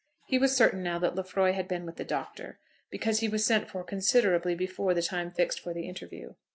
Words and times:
He 0.25 0.39
was 0.39 0.57
certain 0.57 0.81
now 0.81 0.97
that 0.97 1.13
Lefroy 1.13 1.51
had 1.51 1.67
been 1.67 1.85
with 1.85 1.97
the 1.97 2.03
Doctor, 2.03 2.57
because 2.89 3.19
he 3.19 3.27
was 3.29 3.45
sent 3.45 3.69
for 3.69 3.83
considerably 3.83 4.55
before 4.55 4.95
the 4.95 5.03
time 5.03 5.29
fixed 5.29 5.59
for 5.59 5.75
the 5.75 5.87
interview. 5.87 6.33